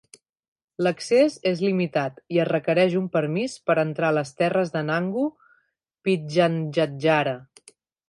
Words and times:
L'accés 0.85 1.35
és 1.51 1.61
limitat 1.65 2.17
i 2.37 2.41
es 2.45 2.49
requereix 2.51 2.97
un 3.03 3.07
permís 3.19 3.59
per 3.69 3.77
entrar 3.85 4.11
a 4.11 4.19
les 4.19 4.35
terres 4.43 4.75
d'Anangu 4.79 5.29
Pitjantjatjara. 6.11 7.41